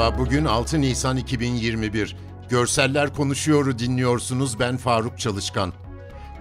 Merhaba, 0.00 0.18
bugün 0.18 0.44
6 0.44 0.80
Nisan 0.80 1.16
2021. 1.16 2.16
Görseller 2.48 3.14
Konuşuyor'u 3.14 3.78
dinliyorsunuz, 3.78 4.58
ben 4.60 4.76
Faruk 4.76 5.18
Çalışkan. 5.18 5.72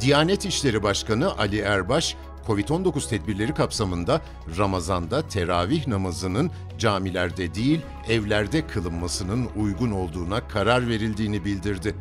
Diyanet 0.02 0.46
İşleri 0.46 0.84
Başkanı 0.84 1.38
Ali 1.38 1.60
Erbaş, 1.60 2.16
Covid-19 2.48 3.10
tedbirleri 3.10 3.54
kapsamında 3.54 4.22
Ramazan'da 4.58 5.28
teravih 5.28 5.88
namazının 5.88 6.52
camilerde 6.78 7.56
değil, 7.56 7.82
evlerde 8.10 8.68
kılınmasının 8.68 9.50
uygun 9.56 9.92
olduğuna 9.92 10.48
karar 10.48 10.88
verildiğini 10.88 11.46
bildirdi. 11.46 11.96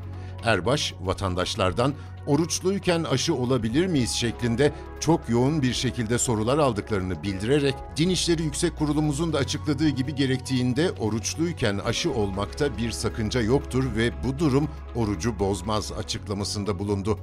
Erbaş, 0.44 0.94
vatandaşlardan 1.00 1.94
oruçluyken 2.26 3.04
aşı 3.04 3.34
olabilir 3.34 3.86
miyiz 3.86 4.10
şeklinde 4.10 4.72
çok 5.00 5.28
yoğun 5.28 5.62
bir 5.62 5.72
şekilde 5.72 6.18
sorular 6.18 6.58
aldıklarını 6.58 7.22
bildirerek 7.22 7.74
Din 7.96 8.08
İşleri 8.08 8.42
Yüksek 8.42 8.76
Kurulumuzun 8.76 9.32
da 9.32 9.38
açıkladığı 9.38 9.88
gibi 9.88 10.14
gerektiğinde 10.14 10.92
oruçluyken 10.92 11.78
aşı 11.78 12.12
olmakta 12.12 12.78
bir 12.78 12.90
sakınca 12.90 13.40
yoktur 13.40 13.96
ve 13.96 14.10
bu 14.24 14.38
durum 14.38 14.68
orucu 14.94 15.38
bozmaz 15.38 15.92
açıklamasında 15.92 16.78
bulundu. 16.78 17.18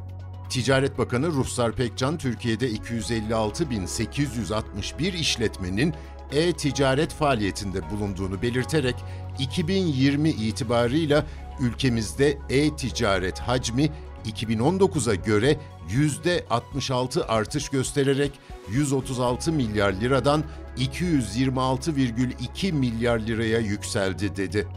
Ticaret 0.50 0.98
Bakanı 0.98 1.27
Ruhsar 1.27 1.72
Pekcan, 1.72 2.18
Türkiye'de 2.18 2.72
256.861 2.72 5.16
işletmenin 5.16 5.94
e-ticaret 6.32 7.13
faaliyetinde 7.13 7.90
bulunduğunu 7.90 8.41
belirterek 8.41 8.96
2020 9.40 10.30
itibarıyla 10.30 11.26
ülkemizde 11.59 12.38
e-ticaret 12.50 13.40
hacmi 13.40 13.90
2019'a 14.26 15.16
göre 15.16 15.58
%66 15.90 17.26
artış 17.26 17.70
göstererek 17.70 18.32
136 18.71 19.52
milyar 19.52 19.93
liradan 19.93 20.43
226,2 20.77 22.71
milyar 22.71 23.20
liraya 23.20 23.60
yükseldi 23.60 24.35
dedi. 24.35 24.68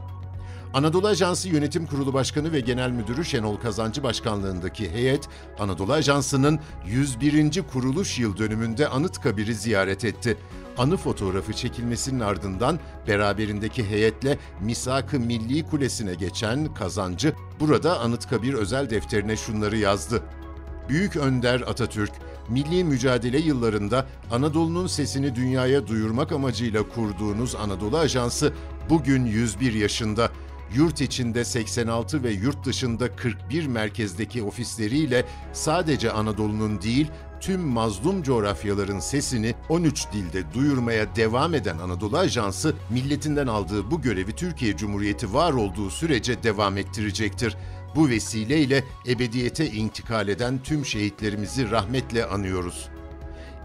Anadolu 0.74 1.06
Ajansı 1.06 1.48
Yönetim 1.48 1.86
Kurulu 1.86 2.14
Başkanı 2.14 2.52
ve 2.52 2.61
Genel 2.61 2.91
Müdürü 2.91 3.24
Şenol 3.24 3.56
Kazancı 3.56 4.02
başkanlığındaki 4.02 4.91
heyet, 4.91 5.28
Anadolu 5.58 5.92
Ajansı'nın 5.92 6.60
101. 6.86 7.62
kuruluş 7.72 8.19
yıl 8.19 8.36
dönümünde 8.36 8.88
Anıtkabir'i 8.88 9.55
ziyaret 9.55 10.05
etti. 10.05 10.36
Anı 10.78 10.97
fotoğrafı 10.97 11.52
çekilmesinin 11.52 12.20
ardından 12.20 12.78
beraberindeki 13.06 13.84
heyetle 13.84 14.38
Misak-ı 14.60 15.20
Milli 15.20 15.66
Kulesi'ne 15.66 16.14
geçen 16.14 16.75
Kazancı, 16.75 17.32
burada 17.60 18.00
Anıtkabir 18.00 18.55
özel 18.55 18.91
defterine 18.91 19.36
şunları 19.36 19.77
yazdı. 19.77 20.22
Büyük 20.88 21.16
Önder 21.16 21.60
Atatürk, 21.60 22.12
milli 22.48 22.84
mücadele 22.84 23.38
yıllarında 23.38 24.06
Anadolu'nun 24.30 24.86
sesini 24.86 25.34
dünyaya 25.34 25.86
duyurmak 25.86 26.32
amacıyla 26.32 26.82
kurduğunuz 26.88 27.55
Anadolu 27.55 27.98
Ajansı 27.98 28.53
bugün 28.91 29.27
101 29.27 29.72
yaşında 29.72 30.30
yurt 30.74 31.00
içinde 31.00 31.44
86 31.44 32.22
ve 32.22 32.30
yurt 32.30 32.64
dışında 32.64 33.16
41 33.16 33.66
merkezdeki 33.66 34.42
ofisleriyle 34.42 35.25
sadece 35.52 36.12
Anadolu'nun 36.12 36.83
değil, 36.83 37.10
tüm 37.41 37.60
mazlum 37.60 38.22
coğrafyaların 38.22 38.98
sesini 38.98 39.55
13 39.69 40.12
dilde 40.12 40.55
duyurmaya 40.55 41.16
devam 41.16 41.55
eden 41.55 41.78
Anadolu 41.78 42.19
Ajansı, 42.19 42.75
milletinden 42.91 43.47
aldığı 43.47 43.91
bu 43.91 44.02
görevi 44.02 44.33
Türkiye 44.33 44.77
Cumhuriyeti 44.77 45.34
var 45.34 45.52
olduğu 45.52 45.91
sürece 45.91 46.42
devam 46.42 46.77
ettirecektir. 46.77 47.56
Bu 47.97 48.08
vesileyle 48.08 48.84
ebediyete 49.08 49.70
intikal 49.70 50.28
eden 50.28 50.62
tüm 50.62 50.86
şehitlerimizi 50.86 51.70
rahmetle 51.70 52.27
anıyoruz. 52.27 52.88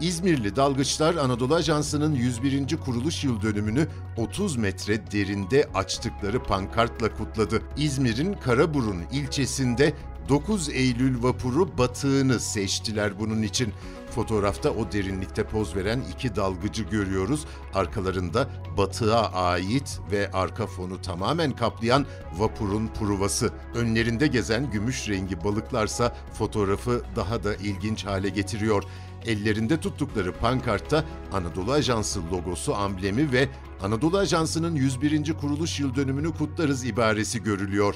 İzmirli 0.00 0.56
dalgıçlar 0.56 1.14
Anadolu 1.14 1.54
Ajansı'nın 1.54 2.14
101. 2.14 2.76
kuruluş 2.76 3.24
yıl 3.24 3.42
dönümünü 3.42 3.88
30 4.16 4.56
metre 4.56 5.10
derinde 5.10 5.68
açtıkları 5.74 6.42
pankartla 6.42 7.14
kutladı. 7.14 7.62
İzmir'in 7.76 8.32
Karaburun 8.32 9.02
ilçesinde 9.12 9.92
9 10.28 10.68
Eylül 10.68 11.22
vapuru 11.22 11.78
batığını 11.78 12.40
seçtiler 12.40 13.18
bunun 13.18 13.42
için. 13.42 13.72
Fotoğrafta 14.10 14.70
o 14.70 14.92
derinlikte 14.92 15.44
poz 15.44 15.76
veren 15.76 16.02
iki 16.14 16.36
dalgıcı 16.36 16.82
görüyoruz. 16.82 17.44
Arkalarında 17.74 18.48
batığa 18.76 19.32
ait 19.32 20.00
ve 20.12 20.30
arka 20.32 20.66
fonu 20.66 21.00
tamamen 21.00 21.52
kaplayan 21.52 22.06
vapurun 22.38 22.86
pruvası. 22.98 23.50
Önlerinde 23.74 24.26
gezen 24.26 24.70
gümüş 24.70 25.08
rengi 25.08 25.44
balıklarsa 25.44 26.16
fotoğrafı 26.32 27.02
daha 27.16 27.44
da 27.44 27.54
ilginç 27.54 28.06
hale 28.06 28.28
getiriyor. 28.28 28.84
Ellerinde 29.26 29.80
tuttukları 29.80 30.32
pankartta 30.32 31.04
Anadolu 31.32 31.72
Ajansı 31.72 32.20
logosu 32.32 32.74
amblemi 32.74 33.32
ve 33.32 33.48
Anadolu 33.82 34.18
Ajansı'nın 34.18 34.74
101. 34.74 35.34
kuruluş 35.34 35.80
yıl 35.80 35.94
dönümünü 35.94 36.32
kutlarız 36.34 36.84
ibaresi 36.84 37.42
görülüyor. 37.42 37.94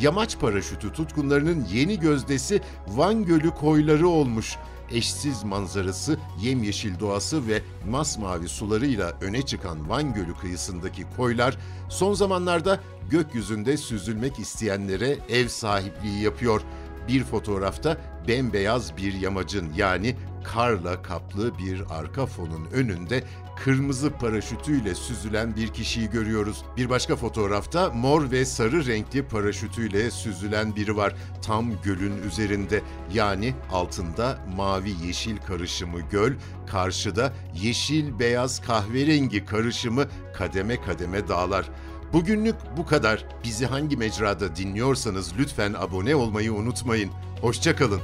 Yamaç 0.00 0.38
paraşütü 0.38 0.92
tutkunlarının 0.92 1.66
yeni 1.72 2.00
gözdesi 2.00 2.60
Van 2.88 3.24
Gölü 3.24 3.50
koyları 3.50 4.08
olmuş. 4.08 4.56
Eşsiz 4.90 5.44
manzarası, 5.44 6.18
yemyeşil 6.40 7.00
doğası 7.00 7.48
ve 7.48 7.62
masmavi 7.90 8.48
sularıyla 8.48 9.12
öne 9.20 9.42
çıkan 9.42 9.88
Van 9.88 10.14
Gölü 10.14 10.34
kıyısındaki 10.34 11.04
koylar 11.16 11.58
son 11.88 12.14
zamanlarda 12.14 12.80
gökyüzünde 13.10 13.76
süzülmek 13.76 14.38
isteyenlere 14.38 15.18
ev 15.28 15.48
sahipliği 15.48 16.22
yapıyor. 16.22 16.60
Bir 17.08 17.24
fotoğrafta 17.24 17.96
bembeyaz 18.28 18.96
bir 18.96 19.12
yamacın 19.14 19.72
yani 19.76 20.16
karla 20.44 21.02
kaplı 21.02 21.58
bir 21.58 21.82
arka 21.90 22.26
fonun 22.26 22.64
önünde 22.72 23.24
kırmızı 23.56 24.10
paraşütüyle 24.10 24.94
süzülen 24.94 25.56
bir 25.56 25.68
kişiyi 25.68 26.10
görüyoruz. 26.10 26.64
Bir 26.76 26.90
başka 26.90 27.16
fotoğrafta 27.16 27.90
mor 27.90 28.30
ve 28.30 28.44
sarı 28.44 28.86
renkli 28.86 29.22
paraşütüyle 29.22 30.10
süzülen 30.10 30.76
biri 30.76 30.96
var. 30.96 31.14
Tam 31.42 31.82
gölün 31.82 32.22
üzerinde 32.22 32.82
yani 33.14 33.54
altında 33.72 34.38
mavi 34.56 34.92
yeşil 35.06 35.36
karışımı 35.36 36.00
göl, 36.00 36.32
karşıda 36.66 37.32
yeşil 37.62 38.18
beyaz 38.18 38.60
kahverengi 38.60 39.44
karışımı 39.44 40.04
kademe 40.34 40.80
kademe 40.80 41.28
dağlar. 41.28 41.70
Bugünlük 42.12 42.54
bu 42.76 42.86
kadar. 42.86 43.24
Bizi 43.44 43.66
hangi 43.66 43.96
mecrada 43.96 44.56
dinliyorsanız 44.56 45.32
lütfen 45.38 45.74
abone 45.78 46.16
olmayı 46.16 46.52
unutmayın. 46.52 47.10
Hoşçakalın. 47.40 48.00